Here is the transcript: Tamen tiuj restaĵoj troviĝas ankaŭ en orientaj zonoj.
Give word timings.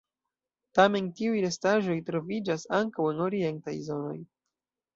Tamen 0.77 1.09
tiuj 1.19 1.43
restaĵoj 1.43 1.99
troviĝas 2.09 2.67
ankaŭ 2.81 3.07
en 3.13 3.25
orientaj 3.29 3.77
zonoj. 3.91 4.19